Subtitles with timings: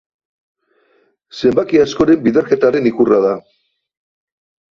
[1.41, 3.37] Zenbaki askoren biderketaren ikurra da.